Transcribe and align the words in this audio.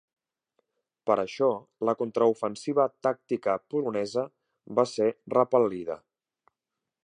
Per 1.09 1.17
això, 1.23 1.49
la 1.89 1.95
contraofensiva 1.99 2.87
tàctica 3.09 3.55
polonesa 3.75 4.27
va 4.81 4.89
ser 4.95 5.11
repel·lida. 5.39 6.03